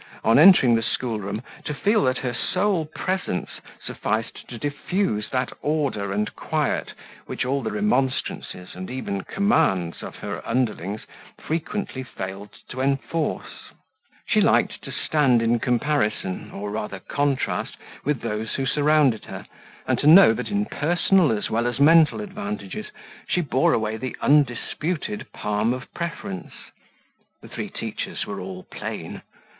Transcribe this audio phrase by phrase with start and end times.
[0.23, 3.49] on entering the school room, to feel that her sole presence
[3.85, 6.91] sufficed to diffuse that order and quiet
[7.27, 11.01] which all the remonstrances, and even commands, of her underlings
[11.37, 13.69] frequently failed to enforce;
[14.25, 19.45] she liked to stand in comparison, or rather contrast, with those who surrounded her,
[19.87, 22.87] and to know that in personal as well as mental advantages,
[23.27, 26.53] she bore away the undisputed palm of preference
[27.41, 29.21] (the three teachers were all plain.)